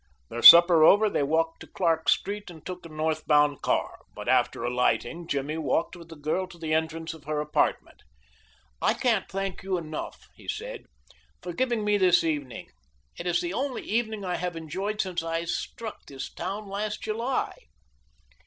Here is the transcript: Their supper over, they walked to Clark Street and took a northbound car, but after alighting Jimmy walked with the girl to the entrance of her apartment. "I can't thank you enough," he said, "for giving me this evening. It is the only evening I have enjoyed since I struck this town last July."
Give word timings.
Their 0.31 0.41
supper 0.41 0.83
over, 0.83 1.11
they 1.11 1.21
walked 1.21 1.59
to 1.59 1.67
Clark 1.67 2.09
Street 2.09 2.49
and 2.49 2.65
took 2.65 2.83
a 2.83 2.89
northbound 2.89 3.61
car, 3.61 3.99
but 4.15 4.27
after 4.27 4.63
alighting 4.63 5.27
Jimmy 5.27 5.59
walked 5.59 5.95
with 5.95 6.09
the 6.09 6.15
girl 6.15 6.47
to 6.47 6.57
the 6.57 6.73
entrance 6.73 7.13
of 7.13 7.25
her 7.25 7.39
apartment. 7.39 8.01
"I 8.81 8.95
can't 8.95 9.29
thank 9.29 9.61
you 9.61 9.77
enough," 9.77 10.27
he 10.35 10.47
said, 10.47 10.85
"for 11.43 11.53
giving 11.53 11.85
me 11.85 11.99
this 11.99 12.23
evening. 12.23 12.69
It 13.19 13.27
is 13.27 13.41
the 13.41 13.53
only 13.53 13.83
evening 13.83 14.25
I 14.25 14.37
have 14.37 14.55
enjoyed 14.55 14.99
since 14.99 15.21
I 15.21 15.45
struck 15.45 16.03
this 16.07 16.33
town 16.33 16.67
last 16.67 17.03
July." 17.03 17.53